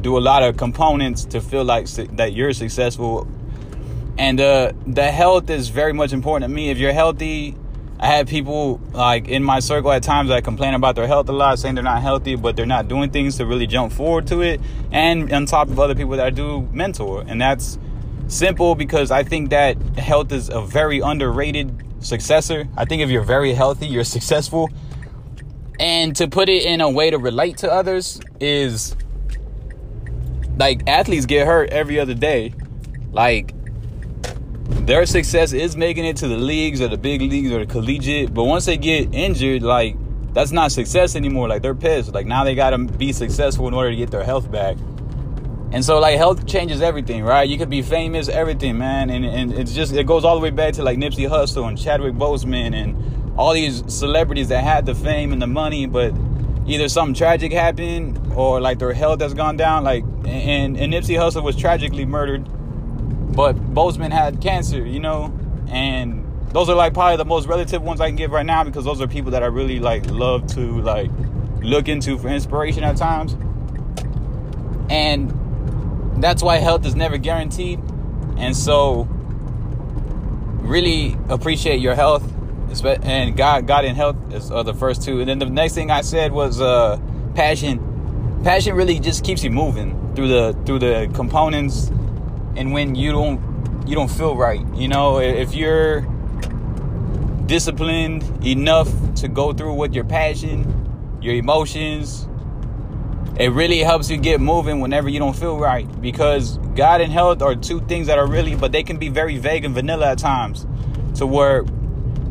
do 0.00 0.16
a 0.16 0.20
lot 0.20 0.44
of 0.44 0.56
components 0.56 1.24
to 1.24 1.40
feel 1.40 1.64
like 1.64 1.86
that 1.88 2.32
you're 2.32 2.52
successful. 2.52 3.26
And 4.16 4.40
uh, 4.40 4.72
the 4.86 5.10
health 5.10 5.50
is 5.50 5.70
very 5.70 5.92
much 5.92 6.12
important 6.12 6.48
to 6.48 6.54
me. 6.54 6.70
If 6.70 6.78
you're 6.78 6.92
healthy, 6.92 7.56
I 8.00 8.06
have 8.06 8.28
people 8.28 8.80
like 8.92 9.26
in 9.26 9.42
my 9.42 9.58
circle 9.58 9.90
at 9.90 10.04
times 10.04 10.28
that 10.28 10.44
complain 10.44 10.74
about 10.74 10.94
their 10.94 11.08
health 11.08 11.28
a 11.28 11.32
lot, 11.32 11.58
saying 11.58 11.74
they're 11.74 11.82
not 11.82 12.00
healthy, 12.00 12.36
but 12.36 12.54
they're 12.54 12.66
not 12.66 12.86
doing 12.86 13.10
things 13.10 13.36
to 13.38 13.46
really 13.46 13.66
jump 13.66 13.92
forward 13.92 14.28
to 14.28 14.40
it. 14.42 14.60
And 14.92 15.32
on 15.32 15.46
top 15.46 15.68
of 15.68 15.80
other 15.80 15.96
people 15.96 16.12
that 16.12 16.26
I 16.26 16.30
do 16.30 16.62
mentor, 16.72 17.24
and 17.26 17.40
that's 17.40 17.78
simple 18.28 18.76
because 18.76 19.10
I 19.10 19.24
think 19.24 19.50
that 19.50 19.76
health 19.98 20.30
is 20.30 20.48
a 20.48 20.60
very 20.60 21.00
underrated 21.00 21.84
successor. 22.00 22.68
I 22.76 22.84
think 22.84 23.02
if 23.02 23.10
you're 23.10 23.24
very 23.24 23.52
healthy, 23.52 23.88
you're 23.88 24.04
successful. 24.04 24.70
And 25.80 26.14
to 26.16 26.28
put 26.28 26.48
it 26.48 26.64
in 26.64 26.80
a 26.80 26.90
way 26.90 27.10
to 27.10 27.18
relate 27.18 27.58
to 27.58 27.72
others 27.72 28.20
is 28.40 28.94
like 30.56 30.88
athletes 30.88 31.26
get 31.26 31.46
hurt 31.46 31.70
every 31.70 31.98
other 31.98 32.14
day. 32.14 32.52
Like 33.10 33.54
their 34.68 35.06
success 35.06 35.52
is 35.52 35.76
making 35.76 36.04
it 36.04 36.16
to 36.18 36.28
the 36.28 36.36
leagues 36.36 36.80
or 36.80 36.88
the 36.88 36.98
big 36.98 37.20
leagues 37.20 37.50
or 37.50 37.60
the 37.60 37.66
collegiate, 37.66 38.32
but 38.32 38.44
once 38.44 38.66
they 38.66 38.76
get 38.76 39.14
injured, 39.14 39.62
like 39.62 39.96
that's 40.32 40.52
not 40.52 40.72
success 40.72 41.16
anymore. 41.16 41.48
Like 41.48 41.62
they're 41.62 41.74
pissed. 41.74 42.12
Like 42.12 42.26
now 42.26 42.44
they 42.44 42.54
gotta 42.54 42.78
be 42.78 43.12
successful 43.12 43.66
in 43.68 43.74
order 43.74 43.90
to 43.90 43.96
get 43.96 44.10
their 44.10 44.24
health 44.24 44.50
back. 44.50 44.76
And 45.70 45.84
so 45.84 45.98
like 45.98 46.16
health 46.16 46.46
changes 46.46 46.80
everything, 46.80 47.24
right? 47.24 47.48
You 47.48 47.58
could 47.58 47.68
be 47.68 47.82
famous, 47.82 48.28
everything, 48.28 48.78
man. 48.78 49.10
And 49.10 49.24
and 49.24 49.52
it's 49.52 49.72
just 49.72 49.94
it 49.94 50.06
goes 50.06 50.24
all 50.24 50.34
the 50.34 50.42
way 50.42 50.50
back 50.50 50.74
to 50.74 50.82
like 50.82 50.98
Nipsey 50.98 51.28
Hussle 51.28 51.66
and 51.68 51.78
Chadwick 51.78 52.14
Boseman 52.14 52.74
and 52.74 53.38
all 53.38 53.52
these 53.52 53.82
celebrities 53.92 54.48
that 54.48 54.64
had 54.64 54.86
the 54.86 54.94
fame 54.94 55.32
and 55.32 55.40
the 55.40 55.46
money, 55.46 55.86
but 55.86 56.14
either 56.66 56.88
something 56.88 57.14
tragic 57.14 57.52
happened 57.52 58.32
or 58.34 58.60
like 58.60 58.78
their 58.78 58.92
health 58.92 59.20
has 59.20 59.34
gone 59.34 59.56
down. 59.56 59.84
Like 59.84 60.04
and, 60.24 60.76
and 60.76 60.92
Nipsey 60.92 61.18
Hussle 61.18 61.42
was 61.42 61.56
tragically 61.56 62.04
murdered, 62.04 62.48
but 63.32 63.56
Boseman 63.74 64.12
had 64.12 64.40
cancer, 64.40 64.84
you 64.84 65.00
know, 65.00 65.32
and 65.68 66.24
those 66.50 66.68
are 66.68 66.74
like 66.74 66.94
probably 66.94 67.16
the 67.16 67.24
most 67.24 67.46
relative 67.46 67.82
ones 67.82 68.00
I 68.00 68.08
can 68.08 68.16
give 68.16 68.30
right 68.30 68.46
now 68.46 68.64
because 68.64 68.84
those 68.84 69.00
are 69.00 69.06
people 69.06 69.32
that 69.32 69.42
I 69.42 69.46
really 69.46 69.80
like 69.80 70.06
love 70.10 70.46
to 70.54 70.80
like 70.80 71.10
look 71.60 71.88
into 71.88 72.18
for 72.18 72.28
inspiration 72.28 72.84
at 72.84 72.96
times. 72.96 73.36
And 74.90 76.22
that's 76.22 76.42
why 76.42 76.56
health 76.56 76.86
is 76.86 76.94
never 76.94 77.18
guaranteed. 77.18 77.80
And 78.36 78.56
so 78.56 79.06
really 80.62 81.16
appreciate 81.28 81.80
your 81.80 81.94
health 81.94 82.34
and 82.84 83.36
God, 83.36 83.66
God 83.66 83.84
in 83.84 83.96
health 83.96 84.16
is 84.32 84.50
uh, 84.50 84.62
the 84.62 84.74
first 84.74 85.02
two. 85.02 85.20
And 85.20 85.28
then 85.28 85.38
the 85.38 85.46
next 85.46 85.74
thing 85.74 85.90
I 85.90 86.02
said 86.02 86.32
was 86.32 86.60
uh, 86.60 87.00
passion. 87.34 88.40
Passion 88.44 88.74
really 88.74 89.00
just 89.00 89.24
keeps 89.24 89.42
you 89.42 89.50
moving 89.50 90.14
through 90.14 90.28
the 90.28 90.56
through 90.64 90.78
the 90.78 91.10
components, 91.14 91.90
and 92.58 92.72
when 92.72 92.94
you 92.94 93.12
don't 93.12 93.40
you 93.86 93.94
don't 93.94 94.10
feel 94.10 94.36
right, 94.36 94.60
you 94.74 94.88
know, 94.88 95.18
if 95.18 95.54
you're 95.54 96.00
disciplined 97.46 98.44
enough 98.44 98.88
to 99.14 99.28
go 99.28 99.54
through 99.54 99.72
with 99.74 99.94
your 99.94 100.04
passion, 100.04 101.18
your 101.22 101.34
emotions, 101.34 102.28
it 103.38 103.52
really 103.52 103.78
helps 103.78 104.10
you 104.10 104.18
get 104.18 104.40
moving 104.40 104.80
whenever 104.80 105.08
you 105.08 105.18
don't 105.18 105.36
feel 105.36 105.56
right 105.56 105.86
because 106.02 106.58
God 106.74 107.00
and 107.00 107.10
health 107.10 107.40
are 107.40 107.54
two 107.54 107.80
things 107.82 108.08
that 108.08 108.18
are 108.18 108.26
really, 108.26 108.56
but 108.56 108.72
they 108.72 108.82
can 108.82 108.98
be 108.98 109.08
very 109.08 109.38
vague 109.38 109.64
and 109.64 109.72
vanilla 109.72 110.10
at 110.10 110.18
times 110.18 110.66
to 111.14 111.26
where 111.26 111.64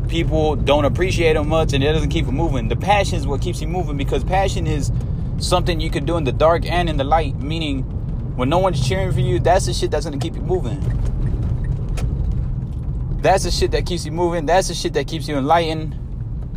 people 0.08 0.54
don't 0.54 0.84
appreciate 0.84 1.32
them 1.32 1.48
much 1.48 1.72
and 1.72 1.82
it 1.82 1.92
doesn't 1.92 2.10
keep 2.10 2.26
them 2.26 2.36
moving. 2.36 2.68
The 2.68 2.76
passion 2.76 3.16
is 3.16 3.26
what 3.26 3.40
keeps 3.40 3.60
you 3.60 3.66
moving 3.66 3.96
because 3.96 4.22
passion 4.22 4.66
is 4.66 4.92
something 5.38 5.80
you 5.80 5.90
can 5.90 6.04
do 6.04 6.16
in 6.16 6.24
the 6.24 6.32
dark 6.32 6.66
and 6.66 6.88
in 6.88 6.98
the 6.98 7.04
light, 7.04 7.34
meaning 7.40 7.97
when 8.38 8.48
no 8.48 8.58
one's 8.58 8.86
cheering 8.86 9.10
for 9.10 9.18
you, 9.18 9.40
that's 9.40 9.66
the 9.66 9.72
shit 9.72 9.90
that's 9.90 10.04
gonna 10.04 10.16
keep 10.16 10.36
you 10.36 10.42
moving. 10.42 10.78
That's 13.20 13.42
the 13.42 13.50
shit 13.50 13.72
that 13.72 13.84
keeps 13.84 14.06
you 14.06 14.12
moving. 14.12 14.46
That's 14.46 14.68
the 14.68 14.74
shit 14.74 14.92
that 14.92 15.08
keeps 15.08 15.26
you 15.26 15.36
enlightened. 15.36 15.96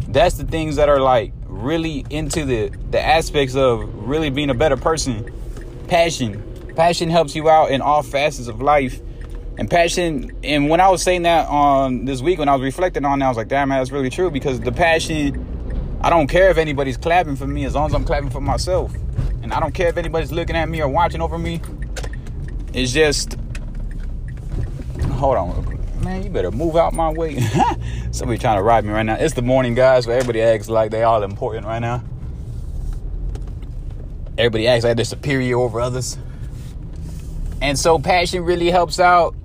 That's 0.08 0.36
the 0.36 0.44
things 0.44 0.76
that 0.76 0.90
are 0.90 1.02
like 1.02 1.34
really 1.48 2.06
into 2.12 2.46
the 2.46 2.70
the 2.92 3.04
aspects 3.04 3.56
of 3.56 4.08
really 4.08 4.30
being 4.30 4.52
a 4.52 4.54
better 4.54 4.78
person. 4.78 5.28
Passion. 5.88 6.44
Passion 6.76 7.10
helps 7.10 7.36
you 7.36 7.50
out 7.50 7.72
in 7.72 7.82
all 7.82 8.04
facets 8.04 8.48
of 8.48 8.62
life 8.62 9.02
and 9.58 9.70
passion 9.70 10.32
and 10.46 10.70
when 10.70 10.80
i 10.80 10.88
was 10.88 11.04
saying 11.04 11.24
that 11.24 11.46
on 11.50 12.06
this 12.06 12.22
week 12.22 12.40
when 12.40 12.48
i 12.48 12.56
was 12.56 12.64
reflecting 12.64 13.04
on 13.04 13.22
it 13.22 13.26
i 13.26 13.28
was 13.28 13.36
like 13.36 13.50
damn 13.50 13.68
man 13.68 13.80
that's 13.80 13.92
really 13.92 14.10
true 14.10 14.32
because 14.32 14.62
the 14.62 14.72
passion 14.72 16.00
i 16.02 16.10
don't 16.10 16.28
care 16.28 16.50
if 16.50 16.58
anybody's 16.58 16.96
clapping 16.96 17.36
for 17.36 17.46
me 17.46 17.66
as 17.66 17.76
long 17.76 17.86
as 17.86 17.94
i'm 17.94 18.06
clapping 18.06 18.30
for 18.30 18.40
myself 18.40 18.94
and 19.44 19.54
i 19.54 19.60
don't 19.60 19.74
care 19.74 19.88
if 19.88 19.98
anybody's 19.98 20.32
looking 20.32 20.56
at 20.56 20.70
me 20.70 20.82
or 20.82 20.88
watching 20.88 21.22
over 21.22 21.38
me. 21.38 21.62
It's 22.74 22.92
just 22.92 23.38
hold 25.12 25.38
on 25.38 25.72
man 26.04 26.24
you 26.24 26.30
better 26.30 26.52
move 26.52 26.76
out 26.76 26.94
my 26.94 27.10
way. 27.10 27.40
Somebody 28.12 28.40
trying 28.40 28.58
to 28.58 28.64
ride 28.64 28.86
me 28.86 28.92
right 28.92 29.04
now. 29.04 29.16
It's 29.16 29.34
the 29.34 29.42
morning 29.42 29.76
guys 29.76 30.06
so 30.06 30.12
everybody 30.12 30.42
acts 30.42 30.70
like 30.70 30.92
they 30.92 31.04
all 31.04 31.24
important 31.24 31.66
right 31.66 31.80
now. 31.80 32.04
Everybody 34.38 34.68
acts 34.68 34.84
like 34.84 34.96
they're 34.96 35.06
superior 35.06 35.58
over 35.58 35.80
others. 35.80 36.18
And 37.62 37.78
so 37.78 38.00
passion 38.00 38.44
really 38.44 38.72
helps 38.72 39.00
out 39.00 39.36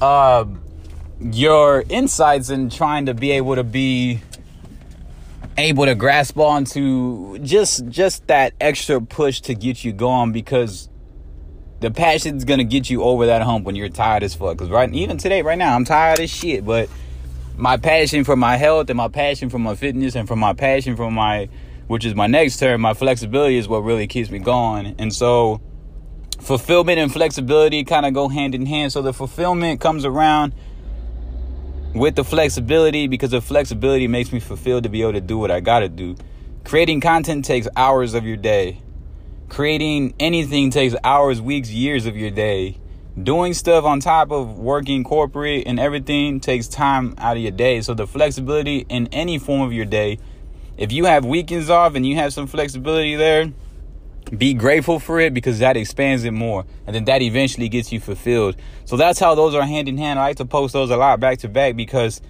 uh, 0.00 0.44
your 1.20 1.84
insights 1.88 2.50
in 2.50 2.70
trying 2.70 3.06
to 3.06 3.14
be 3.14 3.30
able 3.32 3.54
to 3.54 3.64
be 3.64 4.20
able 5.58 5.86
to 5.86 5.94
grasp 5.94 6.38
onto 6.38 7.38
just 7.38 7.86
just 7.88 8.26
that 8.26 8.54
extra 8.60 9.00
push 9.00 9.40
to 9.42 9.54
get 9.54 9.84
you 9.84 9.92
going 9.92 10.32
because 10.32 10.88
the 11.80 11.90
passion's 11.90 12.44
gonna 12.44 12.64
get 12.64 12.88
you 12.88 13.02
over 13.02 13.26
that 13.26 13.42
hump 13.42 13.64
when 13.64 13.76
you're 13.76 13.88
tired 13.88 14.22
as 14.22 14.34
fuck. 14.34 14.56
Cause 14.58 14.70
right 14.70 14.92
even 14.94 15.18
today, 15.18 15.42
right 15.42 15.58
now, 15.58 15.74
I'm 15.74 15.84
tired 15.84 16.20
as 16.20 16.30
shit. 16.30 16.64
But 16.64 16.88
my 17.56 17.76
passion 17.76 18.24
for 18.24 18.36
my 18.36 18.56
health 18.56 18.90
and 18.90 18.96
my 18.96 19.08
passion 19.08 19.50
for 19.50 19.58
my 19.58 19.74
fitness 19.74 20.14
and 20.14 20.28
for 20.28 20.36
my 20.36 20.52
passion 20.52 20.96
for 20.96 21.10
my 21.10 21.48
which 21.86 22.04
is 22.04 22.14
my 22.14 22.26
next 22.26 22.58
term, 22.58 22.80
my 22.80 22.94
flexibility 22.94 23.56
is 23.56 23.68
what 23.68 23.78
really 23.78 24.06
keeps 24.06 24.30
me 24.30 24.40
going. 24.40 24.96
And 24.98 25.14
so 25.14 25.60
fulfillment 26.40 26.98
and 26.98 27.12
flexibility 27.12 27.84
kind 27.84 28.04
of 28.04 28.12
go 28.12 28.28
hand 28.28 28.54
in 28.54 28.66
hand. 28.66 28.92
So 28.92 29.02
the 29.02 29.12
fulfillment 29.12 29.80
comes 29.80 30.04
around 30.04 30.54
with 31.94 32.14
the 32.14 32.24
flexibility 32.24 33.06
because 33.06 33.30
the 33.30 33.40
flexibility 33.40 34.06
makes 34.06 34.32
me 34.32 34.40
fulfilled 34.40 34.82
to 34.82 34.88
be 34.88 35.02
able 35.02 35.14
to 35.14 35.20
do 35.20 35.38
what 35.38 35.50
I 35.50 35.60
got 35.60 35.80
to 35.80 35.88
do. 35.88 36.16
Creating 36.64 37.00
content 37.00 37.44
takes 37.44 37.68
hours 37.76 38.14
of 38.14 38.24
your 38.24 38.36
day. 38.36 38.80
Creating 39.48 40.14
anything 40.18 40.70
takes 40.70 40.94
hours, 41.04 41.40
weeks, 41.40 41.70
years 41.70 42.06
of 42.06 42.16
your 42.16 42.30
day. 42.30 42.76
Doing 43.22 43.54
stuff 43.54 43.84
on 43.84 44.00
top 44.00 44.30
of 44.30 44.58
working 44.58 45.04
corporate 45.04 45.64
and 45.66 45.80
everything 45.80 46.40
takes 46.40 46.68
time 46.68 47.14
out 47.18 47.36
of 47.36 47.42
your 47.42 47.52
day. 47.52 47.80
So 47.80 47.94
the 47.94 48.06
flexibility 48.06 48.84
in 48.88 49.06
any 49.12 49.38
form 49.38 49.62
of 49.62 49.72
your 49.72 49.86
day, 49.86 50.18
if 50.76 50.92
you 50.92 51.06
have 51.06 51.24
weekends 51.24 51.70
off 51.70 51.94
and 51.94 52.04
you 52.04 52.16
have 52.16 52.32
some 52.32 52.46
flexibility 52.46 53.14
there, 53.14 53.52
be 54.30 54.54
grateful 54.54 54.98
for 54.98 55.20
it 55.20 55.32
because 55.32 55.60
that 55.60 55.76
expands 55.76 56.24
it 56.24 56.32
more 56.32 56.64
and 56.86 56.94
then 56.94 57.04
that 57.04 57.22
eventually 57.22 57.68
gets 57.68 57.92
you 57.92 58.00
fulfilled. 58.00 58.56
So 58.84 58.96
that's 58.96 59.18
how 59.18 59.34
those 59.34 59.54
are 59.54 59.62
hand 59.62 59.88
in 59.88 59.98
hand. 59.98 60.18
I 60.18 60.28
like 60.28 60.36
to 60.38 60.44
post 60.44 60.72
those 60.72 60.90
a 60.90 60.96
lot 60.96 61.20
back 61.20 61.38
to 61.38 61.48
back 61.48 61.76
because 61.76 62.20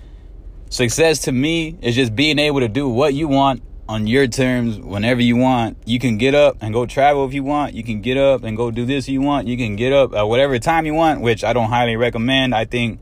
success 0.68 1.20
to 1.20 1.32
me 1.32 1.78
is 1.80 1.94
just 1.94 2.14
being 2.14 2.38
able 2.38 2.60
to 2.60 2.68
do 2.68 2.88
what 2.88 3.14
you 3.14 3.28
want 3.28 3.62
on 3.88 4.06
your 4.06 4.26
terms 4.26 4.78
whenever 4.78 5.22
you 5.22 5.36
want. 5.36 5.78
You 5.86 5.98
can 5.98 6.18
get 6.18 6.34
up 6.34 6.56
and 6.60 6.74
go 6.74 6.86
travel 6.86 7.24
if 7.26 7.32
you 7.32 7.44
want. 7.44 7.74
You 7.74 7.82
can 7.82 8.02
get 8.02 8.16
up 8.18 8.42
and 8.42 8.56
go 8.56 8.70
do 8.70 8.84
this 8.84 9.04
if 9.04 9.10
you 9.10 9.22
want. 9.22 9.46
You 9.46 9.56
can 9.56 9.76
get 9.76 9.92
up 9.92 10.12
at 10.12 10.22
whatever 10.22 10.58
time 10.58 10.86
you 10.86 10.94
want 10.94 11.20
which 11.20 11.44
i 11.44 11.52
don't 11.52 11.68
highly 11.70 11.96
recommend. 11.96 12.54
I 12.54 12.66
think 12.66 13.00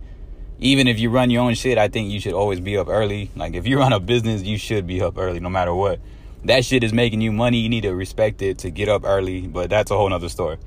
even 0.61 0.87
if 0.87 1.01
you 1.01 1.11
run 1.11 1.31
your 1.31 1.43
own 1.43 1.55
shit 1.55 1.79
i 1.79 1.89
think 1.89 2.13
you 2.13 2.21
should 2.21 2.35
always 2.35 2.61
be 2.61 2.77
up 2.77 2.89
early. 2.89 3.31
Like 3.35 3.55
if 3.55 3.67
you 3.67 3.79
run 3.79 3.93
a 3.93 3.99
business 3.99 4.43
you 4.43 4.57
should 4.57 4.87
be 4.87 5.03
up 5.03 5.19
early 5.19 5.41
no 5.41 5.51
matter 5.51 5.75
what 5.75 5.99
that 6.45 6.65
shit 6.65 6.85
is 6.85 6.93
making 6.93 7.21
you 7.21 7.33
money. 7.33 7.59
You 7.59 7.69
need 7.69 7.83
to 7.83 7.95
respect 7.95 8.43
it 8.43 8.59
to 8.59 8.71
get 8.71 8.89
up 8.89 9.05
early, 9.05 9.47
but 9.47 9.71
that's 9.71 9.91
a 9.91 9.97
whole 9.97 10.09
nother 10.09 10.29
story. 10.29 10.59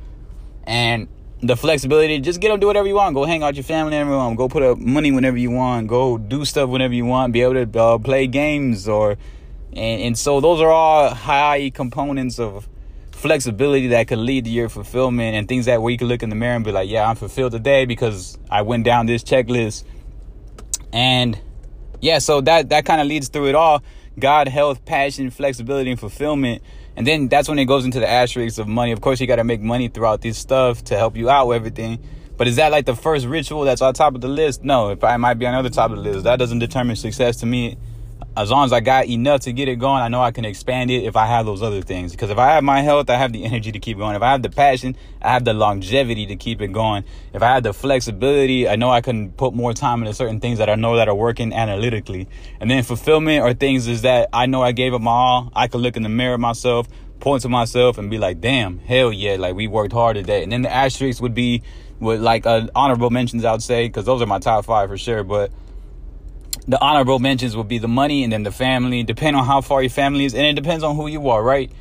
And 0.64 1.08
the 1.42 1.56
flexibility, 1.56 2.20
just 2.20 2.42
get 2.42 2.52
up, 2.52 2.60
do 2.60 2.68
whatever 2.68 2.88
you 2.88 2.96
want. 2.96 3.14
Go 3.14 3.26
hang 3.26 3.44
out 3.44 3.48
with 3.48 3.58
your 3.58 3.64
family, 3.64 3.96
and 3.96 4.02
everyone. 4.02 4.36
Go 4.36 4.50
put 4.50 4.64
up 4.64 4.78
money 4.78 5.12
whenever 5.12 5.38
you 5.38 5.52
want. 5.52 5.88
Go 5.88 6.18
do 6.18 6.46
stuff 6.46 6.70
whenever 6.70 6.94
you 6.94 7.06
want. 7.06 7.32
Be 7.34 7.42
able 7.42 7.66
to 7.66 7.80
uh, 7.80 7.98
play 8.00 8.28
games 8.28 8.88
or, 8.88 9.18
and, 9.72 10.02
and 10.02 10.18
so 10.18 10.42
those 10.42 10.60
are 10.62 10.72
all 10.72 11.14
high 11.14 11.70
components 11.70 12.40
of 12.40 12.68
flexibility 13.12 13.88
that 13.88 14.08
could 14.08 14.20
lead 14.20 14.46
to 14.46 14.52
your 14.52 14.70
fulfillment 14.70 15.36
and 15.36 15.48
things 15.48 15.66
that 15.66 15.82
where 15.82 15.92
you 15.92 15.98
can 15.98 16.08
look 16.08 16.22
in 16.22 16.30
the 16.30 16.36
mirror 16.36 16.56
and 16.56 16.66
be 16.66 16.72
like, 16.72 16.90
yeah, 16.90 17.08
I'm 17.08 17.16
fulfilled 17.16 17.52
today 17.52 17.86
because 17.86 18.38
I 18.50 18.64
went 18.64 18.84
down 18.84 19.06
this 19.06 19.24
checklist. 19.24 19.84
And 20.92 21.40
yeah, 22.02 22.20
so 22.20 22.42
that 22.42 22.70
that 22.70 22.86
kind 22.86 23.02
of 23.02 23.08
leads 23.08 23.28
through 23.30 23.48
it 23.48 23.56
all. 23.56 23.84
God, 24.20 24.48
health, 24.48 24.84
passion, 24.86 25.30
flexibility, 25.30 25.92
and 25.92 26.00
fulfillment. 26.00 26.64
And 26.96 27.06
then 27.06 27.28
that's 27.28 27.48
when 27.48 27.60
it 27.60 27.66
goes 27.66 27.86
into 27.86 28.00
the 28.00 28.10
asterisks 28.10 28.58
of 28.58 28.68
money. 28.68 28.92
Of 28.92 29.02
course, 29.02 29.22
you 29.22 29.28
got 29.28 29.36
to 29.36 29.44
make 29.44 29.62
money 29.62 29.88
throughout 29.88 30.22
this 30.22 30.38
stuff 30.38 30.84
to 30.86 30.98
help 30.98 31.16
you 31.16 31.30
out 31.30 31.48
with 31.48 31.58
everything. 31.58 32.00
But 32.38 32.48
is 32.48 32.56
that 32.56 32.72
like 32.72 32.86
the 32.86 32.96
first 32.96 33.26
ritual 33.26 33.64
that's 33.64 33.82
on 33.82 33.94
top 33.94 34.16
of 34.16 34.22
the 34.22 34.28
list? 34.28 34.64
No, 34.64 34.90
it 34.90 35.00
probably 35.00 35.18
might 35.18 35.36
be 35.36 35.46
on 35.46 35.54
the 35.54 35.60
other 35.60 35.70
top 35.70 35.92
of 35.92 35.98
the 35.98 36.04
list. 36.04 36.24
That 36.24 36.38
doesn't 36.38 36.60
determine 36.60 36.96
success 36.96 37.38
to 37.38 37.46
me 37.46 37.78
as 38.36 38.52
long 38.52 38.66
as 38.66 38.74
I 38.74 38.82
got 38.82 39.08
enough 39.08 39.42
to 39.42 39.52
get 39.52 39.68
it 39.68 39.78
going, 39.78 40.02
I 40.02 40.10
know 40.10 40.22
I 40.22 40.32
can 40.32 40.46
expand 40.46 40.92
it 40.92 41.04
if 41.04 41.16
I 41.16 41.26
have 41.26 41.46
those 41.46 41.64
other 41.64 41.82
things. 41.82 42.12
Because 42.12 42.30
if 42.30 42.38
I 42.38 42.54
have 42.54 42.64
my 42.64 42.82
health, 42.82 43.10
I 43.10 43.18
have 43.18 43.34
the 43.34 43.44
energy 43.46 43.72
to 43.72 43.80
keep 43.80 43.98
going. 43.98 44.16
If 44.16 44.22
I 44.22 44.32
have 44.32 44.44
the 44.44 44.50
passion, 44.50 44.96
I 45.22 45.30
have 45.30 45.44
the 45.44 45.54
longevity 45.54 46.28
to 46.28 46.36
keep 46.36 46.62
it 46.62 46.72
going. 46.72 47.04
If 47.34 47.42
I 47.42 47.54
have 47.54 47.64
the 47.64 47.74
flexibility, 47.74 48.68
I 48.68 48.76
know 48.76 48.92
I 48.92 49.02
can 49.02 49.32
put 49.32 49.54
more 49.54 49.74
time 49.74 50.02
into 50.02 50.14
certain 50.14 50.40
things 50.40 50.60
that 50.60 50.70
I 50.70 50.76
know 50.76 50.96
that 50.98 51.10
are 51.10 51.16
working 51.16 51.52
analytically. 51.52 52.28
And 52.60 52.70
then 52.70 52.84
fulfillment 52.84 53.44
or 53.44 53.54
things 53.54 53.88
is 53.88 54.04
that 54.04 54.30
I 54.32 54.46
know 54.46 54.62
I 54.62 54.72
gave 54.72 54.94
it 54.94 55.00
my 55.00 55.12
all. 55.12 55.52
I 55.56 55.68
can 55.68 55.82
look 55.82 55.98
in 55.98 56.04
the 56.04 56.10
mirror 56.10 56.38
myself, 56.38 56.88
point 57.20 57.42
to 57.42 57.50
myself, 57.50 57.98
and 57.98 58.10
be 58.10 58.20
like, 58.20 58.40
"Damn, 58.40 58.78
hell 58.80 59.12
yeah! 59.12 59.36
Like 59.38 59.56
we 59.56 59.68
worked 59.68 59.94
hard 59.94 60.16
today." 60.16 60.44
And 60.44 60.52
then 60.52 60.62
the 60.62 60.72
asterisks 60.72 61.20
would 61.22 61.34
be 61.34 61.64
with 62.00 62.22
like 62.22 62.46
uh, 62.46 62.68
honorable 62.76 63.10
mentions, 63.10 63.44
I 63.46 63.52
would 63.52 63.64
say, 63.64 63.88
because 63.88 64.06
those 64.06 64.22
are 64.22 64.28
my 64.28 64.40
top 64.40 64.66
five 64.66 64.90
for 64.90 64.98
sure. 64.98 65.24
But 65.24 65.52
the 66.68 66.82
honorable 66.82 67.20
mentions 67.20 67.56
will 67.56 67.64
be 67.64 67.78
the 67.78 67.88
money 67.88 68.24
and 68.24 68.34
then 68.34 68.44
the 68.44 68.52
family, 68.52 69.04
depending 69.04 69.40
on 69.40 69.46
how 69.46 69.62
far 69.62 69.82
your 69.82 69.90
family 69.90 70.26
is, 70.26 70.34
and 70.34 70.46
it 70.46 70.54
depends 70.54 70.84
on 70.84 70.96
who 70.96 71.08
you 71.08 71.30
are, 71.30 71.42
right? 71.42 71.72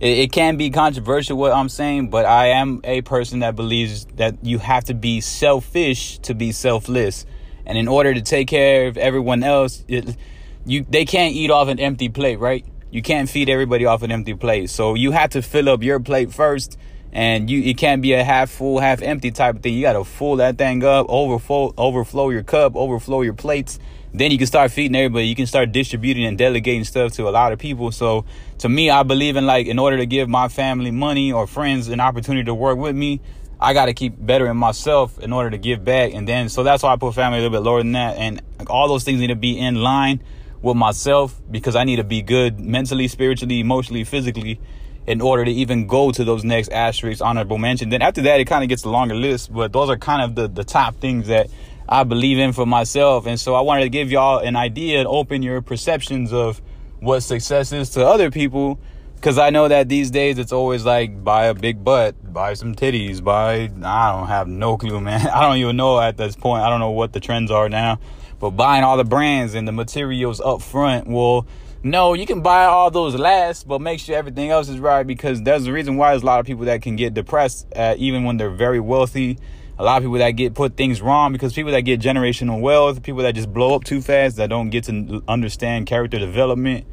It, 0.00 0.18
it 0.18 0.32
can 0.32 0.56
be 0.56 0.70
controversial 0.70 1.36
what 1.36 1.52
I'm 1.52 1.68
saying, 1.68 2.08
but 2.08 2.24
I 2.24 2.48
am 2.48 2.80
a 2.84 3.02
person 3.02 3.40
that 3.40 3.54
believes 3.54 4.06
that 4.16 4.42
you 4.42 4.58
have 4.58 4.84
to 4.84 4.94
be 4.94 5.20
selfish 5.20 6.18
to 6.20 6.34
be 6.34 6.52
selfless, 6.52 7.26
and 7.66 7.76
in 7.76 7.86
order 7.86 8.14
to 8.14 8.22
take 8.22 8.48
care 8.48 8.88
of 8.88 8.96
everyone 8.96 9.42
else, 9.42 9.84
it, 9.88 10.16
you 10.64 10.86
they 10.88 11.04
can't 11.04 11.34
eat 11.34 11.50
off 11.50 11.68
an 11.68 11.78
empty 11.78 12.08
plate, 12.08 12.38
right? 12.38 12.64
You 12.90 13.02
can't 13.02 13.28
feed 13.28 13.48
everybody 13.48 13.84
off 13.84 14.02
an 14.02 14.10
empty 14.10 14.34
plate, 14.34 14.70
so 14.70 14.94
you 14.94 15.10
have 15.10 15.30
to 15.30 15.42
fill 15.42 15.68
up 15.68 15.82
your 15.82 16.00
plate 16.00 16.32
first 16.32 16.78
and 17.12 17.50
you 17.50 17.62
it 17.62 17.76
can't 17.76 18.02
be 18.02 18.12
a 18.12 18.22
half 18.22 18.50
full 18.50 18.78
half 18.78 19.02
empty 19.02 19.30
type 19.30 19.56
of 19.56 19.62
thing 19.62 19.74
you 19.74 19.82
got 19.82 19.94
to 19.94 20.04
fill 20.04 20.36
that 20.36 20.56
thing 20.56 20.84
up 20.84 21.06
overflow 21.08 21.74
overflow 21.76 22.30
your 22.30 22.42
cup 22.42 22.76
overflow 22.76 23.22
your 23.22 23.34
plates 23.34 23.78
then 24.12 24.30
you 24.30 24.38
can 24.38 24.46
start 24.46 24.70
feeding 24.72 24.96
everybody. 24.96 25.26
You 25.26 25.36
can 25.36 25.46
start 25.46 25.72
distributing 25.72 26.24
and 26.24 26.36
delegating 26.36 26.84
stuff 26.84 27.12
to 27.12 27.28
a 27.28 27.30
lot 27.30 27.52
of 27.52 27.58
people. 27.58 27.92
So 27.92 28.24
to 28.58 28.68
me, 28.68 28.90
I 28.90 29.02
believe 29.02 29.36
in 29.36 29.46
like 29.46 29.66
in 29.66 29.78
order 29.78 29.96
to 29.98 30.06
give 30.06 30.28
my 30.28 30.48
family 30.48 30.90
money 30.90 31.32
or 31.32 31.46
friends 31.46 31.88
an 31.88 32.00
opportunity 32.00 32.44
to 32.44 32.54
work 32.54 32.78
with 32.78 32.96
me, 32.96 33.20
I 33.60 33.72
got 33.72 33.86
to 33.86 33.94
keep 33.94 34.14
bettering 34.18 34.56
myself 34.56 35.18
in 35.18 35.32
order 35.32 35.50
to 35.50 35.58
give 35.58 35.84
back. 35.84 36.12
And 36.12 36.26
then 36.26 36.48
so 36.48 36.62
that's 36.62 36.82
why 36.82 36.92
I 36.92 36.96
put 36.96 37.14
family 37.14 37.38
a 37.38 37.42
little 37.42 37.56
bit 37.56 37.64
lower 37.64 37.78
than 37.78 37.92
that. 37.92 38.16
And 38.16 38.42
all 38.68 38.88
those 38.88 39.04
things 39.04 39.20
need 39.20 39.28
to 39.28 39.36
be 39.36 39.58
in 39.58 39.76
line 39.76 40.22
with 40.60 40.76
myself 40.76 41.40
because 41.50 41.76
I 41.76 41.84
need 41.84 41.96
to 41.96 42.04
be 42.04 42.20
good 42.20 42.58
mentally, 42.58 43.06
spiritually, 43.06 43.60
emotionally, 43.60 44.04
physically 44.04 44.60
in 45.06 45.20
order 45.20 45.44
to 45.44 45.50
even 45.50 45.86
go 45.86 46.10
to 46.12 46.24
those 46.24 46.44
next 46.44 46.68
asterisks 46.68 47.20
honorable 47.20 47.58
mention. 47.58 47.88
Then 47.88 48.02
after 48.02 48.22
that, 48.22 48.40
it 48.40 48.44
kind 48.44 48.62
of 48.62 48.68
gets 48.68 48.84
a 48.84 48.90
longer 48.90 49.14
list, 49.14 49.52
but 49.52 49.72
those 49.72 49.88
are 49.88 49.96
kind 49.96 50.22
of 50.22 50.34
the, 50.34 50.48
the 50.48 50.64
top 50.64 50.96
things 50.96 51.28
that 51.28 51.48
I 51.88 52.04
believe 52.04 52.38
in 52.38 52.52
for 52.52 52.66
myself. 52.66 53.26
And 53.26 53.38
so 53.38 53.54
I 53.54 53.62
wanted 53.62 53.82
to 53.82 53.88
give 53.88 54.10
y'all 54.10 54.38
an 54.38 54.54
idea 54.56 55.00
and 55.00 55.08
open 55.08 55.42
your 55.42 55.60
perceptions 55.60 56.32
of 56.32 56.62
what 57.00 57.20
success 57.20 57.72
is 57.72 57.90
to 57.90 58.06
other 58.06 58.30
people. 58.30 58.78
Cause 59.20 59.36
I 59.36 59.50
know 59.50 59.68
that 59.68 59.90
these 59.90 60.10
days 60.10 60.38
it's 60.38 60.52
always 60.52 60.84
like 60.84 61.22
buy 61.22 61.46
a 61.46 61.54
big 61.54 61.84
butt, 61.84 62.32
buy 62.32 62.54
some 62.54 62.74
titties, 62.74 63.22
buy, 63.22 63.70
I 63.82 64.12
don't 64.12 64.28
have 64.28 64.48
no 64.48 64.78
clue, 64.78 64.98
man. 65.00 65.26
I 65.26 65.42
don't 65.42 65.58
even 65.58 65.76
know 65.76 66.00
at 66.00 66.16
this 66.16 66.36
point. 66.36 66.62
I 66.62 66.70
don't 66.70 66.80
know 66.80 66.92
what 66.92 67.12
the 67.12 67.20
trends 67.20 67.50
are 67.50 67.68
now, 67.68 67.98
but 68.38 68.50
buying 68.50 68.82
all 68.82 68.96
the 68.96 69.04
brands 69.04 69.54
and 69.54 69.68
the 69.68 69.72
materials 69.72 70.40
up 70.40 70.62
front 70.62 71.06
will, 71.06 71.46
no, 71.82 72.14
you 72.14 72.26
can 72.26 72.42
buy 72.42 72.64
all 72.64 72.90
those 72.90 73.14
last, 73.14 73.66
but 73.66 73.80
make 73.80 74.00
sure 74.00 74.16
everything 74.16 74.50
else 74.50 74.68
is 74.68 74.78
right 74.78 75.06
because 75.06 75.42
there's 75.42 75.66
a 75.66 75.72
reason 75.72 75.96
why 75.96 76.10
there's 76.10 76.22
a 76.22 76.26
lot 76.26 76.40
of 76.40 76.46
people 76.46 76.64
that 76.66 76.82
can 76.82 76.96
get 76.96 77.14
depressed 77.14 77.66
uh, 77.74 77.94
even 77.98 78.24
when 78.24 78.36
they're 78.36 78.50
very 78.50 78.80
wealthy 78.80 79.38
a 79.80 79.82
lot 79.82 79.96
of 79.96 80.02
people 80.02 80.18
that 80.18 80.32
get 80.32 80.52
put 80.52 80.76
things 80.76 81.00
wrong 81.00 81.32
because 81.32 81.54
people 81.54 81.72
that 81.72 81.80
get 81.80 81.98
generational 82.00 82.60
wealth, 82.60 83.02
people 83.02 83.22
that 83.22 83.34
just 83.34 83.50
blow 83.50 83.74
up 83.74 83.82
too 83.82 84.02
fast, 84.02 84.36
that 84.36 84.50
don't 84.50 84.68
get 84.68 84.84
to 84.84 85.24
understand 85.26 85.86
character 85.86 86.18
development, 86.18 86.86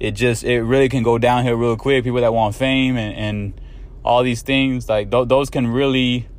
it 0.00 0.12
just 0.12 0.42
it 0.42 0.62
really 0.62 0.88
can 0.88 1.02
go 1.02 1.18
downhill 1.18 1.56
real 1.56 1.76
quick. 1.76 2.02
People 2.02 2.22
that 2.22 2.32
want 2.32 2.54
fame 2.54 2.96
and, 2.96 3.14
and 3.14 3.60
all 4.02 4.22
these 4.22 4.40
things 4.40 4.88
like 4.88 5.10
th- 5.10 5.28
those 5.28 5.50
can 5.50 5.66
really 5.66 6.29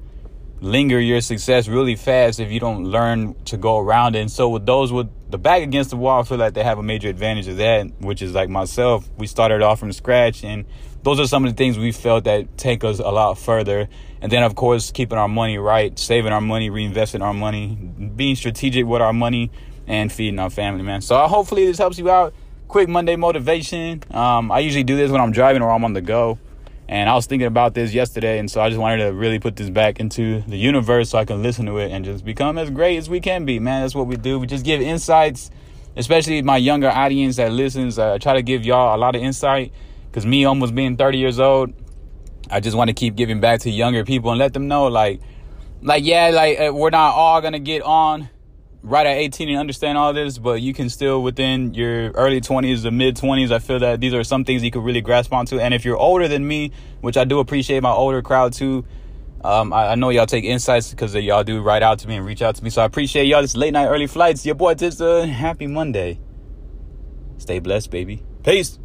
linger 0.62 1.00
your 1.00 1.20
success 1.22 1.68
really 1.68 1.96
fast 1.96 2.40
if 2.40 2.52
you 2.52 2.60
don't 2.60 2.86
learn 2.86 3.34
to 3.46 3.58
go 3.58 3.80
around 3.80 4.16
it. 4.16 4.22
And 4.22 4.32
so 4.32 4.48
with 4.48 4.66
those 4.66 4.94
with 4.94 5.10
the 5.32 5.40
back 5.40 5.64
against 5.64 5.90
the 5.90 5.98
wall, 5.98 6.22
I 6.22 6.24
feel 6.24 6.38
like 6.38 6.54
they 6.54 6.64
have 6.64 6.78
a 6.78 6.84
major 6.84 7.10
advantage 7.10 7.48
of 7.48 7.58
that, 7.58 7.88
which 8.00 8.22
is 8.22 8.34
like 8.34 8.50
myself. 8.50 9.10
We 9.18 9.26
started 9.26 9.64
off 9.64 9.80
from 9.80 9.92
scratch 9.92 10.44
and 10.44 10.66
those 11.04 11.20
are 11.20 11.26
some 11.26 11.44
of 11.44 11.52
the 11.52 11.58
things 11.58 11.80
we 11.80 11.92
felt 11.92 12.26
that 12.26 12.58
take 12.60 12.84
us 12.84 13.00
a 13.00 13.10
lot 13.10 13.40
further. 13.40 13.90
And 14.22 14.32
then, 14.32 14.44
of 14.44 14.54
course, 14.54 14.92
keeping 14.92 15.18
our 15.18 15.28
money 15.28 15.58
right, 15.58 15.98
saving 15.98 16.32
our 16.32 16.42
money, 16.42 16.70
reinvesting 16.70 17.22
our 17.22 17.34
money, 17.34 17.76
being 18.16 18.36
strategic 18.36 18.86
with 18.86 19.02
our 19.02 19.14
money, 19.14 19.50
and 19.88 20.12
feeding 20.12 20.38
our 20.38 20.52
family, 20.52 20.84
man. 20.84 21.02
So 21.02 21.18
hopefully 21.28 21.66
this 21.66 21.80
helps 21.80 21.98
you 21.98 22.12
out. 22.12 22.36
Quick 22.68 22.88
Monday 22.88 23.16
motivation. 23.16 24.04
Um, 24.12 24.52
I 24.52 24.60
usually 24.60 24.84
do 24.84 24.96
this 24.96 25.10
when 25.10 25.20
I'm 25.20 25.32
driving 25.32 25.64
or 25.64 25.72
I'm 25.72 25.84
on 25.84 25.94
the 25.94 26.02
go. 26.02 26.38
And 26.92 27.10
I 27.10 27.14
was 27.14 27.26
thinking 27.26 27.48
about 27.48 27.74
this 27.74 27.94
yesterday, 27.94 28.38
and 28.38 28.52
so 28.52 28.60
I 28.60 28.68
just 28.68 28.78
wanted 28.78 29.06
to 29.06 29.14
really 29.14 29.40
put 29.40 29.56
this 29.56 29.70
back 29.70 30.02
into 30.02 30.42
the 30.42 30.58
universe 30.58 31.12
so 31.12 31.20
I 31.20 31.24
can 31.24 31.42
listen 31.42 31.66
to 31.68 31.78
it 31.78 31.90
and 31.90 32.04
just 32.04 32.26
become 32.26 32.58
as 32.58 32.70
great 32.70 32.98
as 32.98 33.10
we 33.10 33.22
can 33.22 33.46
be, 33.46 33.60
man. 33.60 33.84
That's 33.84 33.96
what 33.96 34.08
we 34.08 34.18
do. 34.18 34.38
We 34.40 34.46
just 34.46 34.66
give 34.66 34.82
insights, 34.82 35.52
especially 35.96 36.42
my 36.42 36.58
younger 36.58 36.90
audience 36.90 37.38
that 37.38 37.54
listens. 37.54 37.98
I 37.98 38.18
try 38.18 38.34
to 38.34 38.42
give 38.42 38.66
y'all 38.66 38.94
a 38.94 39.00
lot 39.00 39.16
of 39.16 39.22
insight 39.22 39.72
because 40.08 40.26
me 40.26 40.44
almost 40.44 40.76
being 40.76 40.98
30 40.98 41.18
years 41.18 41.40
old, 41.40 41.72
I 42.50 42.60
just 42.60 42.76
want 42.76 42.90
to 42.90 42.94
keep 42.94 43.16
giving 43.16 43.40
back 43.40 43.62
to 43.62 43.70
younger 43.70 44.04
people 44.04 44.30
and 44.32 44.38
let 44.38 44.52
them 44.52 44.68
know, 44.68 44.88
like, 44.88 45.22
like 45.82 46.04
yeah, 46.04 46.32
like 46.32 46.60
uh, 46.60 46.74
we're 46.74 46.90
not 46.90 47.16
all 47.16 47.40
gonna 47.40 47.60
get 47.60 47.84
on 47.84 48.30
right 48.84 49.06
at 49.06 49.18
18 49.18 49.50
and 49.50 49.60
understand 49.60 49.98
all 49.98 50.14
this, 50.14 50.38
but 50.38 50.62
you 50.62 50.74
can 50.74 50.90
still 50.90 51.22
within 51.22 51.74
your 51.74 52.12
early 52.12 52.42
20s, 52.42 52.84
the 52.84 52.92
mid 52.92 53.16
20s. 53.16 53.52
I 53.52 53.60
feel 53.60 53.80
that 53.80 54.00
these 54.00 54.14
are 54.14 54.24
some 54.24 54.44
things 54.44 54.64
you 54.64 54.72
could 54.72 54.84
really 54.84 55.02
grasp 55.02 55.32
onto. 55.34 55.60
And 55.60 55.74
if 55.74 55.86
you're 55.86 55.98
older 55.98 56.28
than 56.28 56.48
me, 56.48 56.72
which 57.02 57.18
I 57.18 57.24
do 57.24 57.40
appreciate 57.40 57.82
my 57.84 57.92
older 57.92 58.22
crowd 58.22 58.54
too. 58.54 58.86
Um, 59.44 59.74
I, 59.74 59.88
I, 59.88 59.96
know 59.96 60.12
y'all 60.12 60.28
take 60.28 60.44
insights 60.44 60.92
because 60.92 61.16
y'all 61.16 61.44
do 61.44 61.62
write 61.62 61.82
out 61.82 61.98
to 62.00 62.08
me 62.08 62.16
and 62.16 62.24
reach 62.24 62.44
out 62.44 62.56
to 62.56 62.64
me. 62.64 62.70
So 62.70 62.84
I 62.84 62.86
appreciate 62.86 63.26
y'all. 63.26 63.42
This 63.42 63.56
late 63.56 63.74
night 63.74 63.88
early 63.88 64.06
flights. 64.06 64.46
Your 64.46 64.54
boy 64.54 64.76
Tista. 64.76 65.26
Happy 65.26 65.66
Monday. 65.66 66.20
Stay 67.40 67.58
blessed, 67.58 67.90
baby. 67.90 68.24
Peace. 68.44 68.78